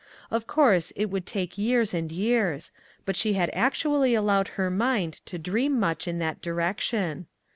Of 0.31 0.47
course, 0.47 0.89
it 0.95 1.11
would 1.11 1.27
take 1.27 1.59
years 1.59 1.93
and 1.93 2.11
years, 2.11 2.71
but 3.05 3.15
she 3.15 3.33
had 3.33 3.51
actually 3.53 4.15
allowed 4.15 4.47
her 4.57 4.71
mind 4.71 5.21
to 5.27 5.37
dream 5.37 5.79
much 5.79 6.07
in 6.07 6.17
that 6.17 6.41
direction. 6.41 7.27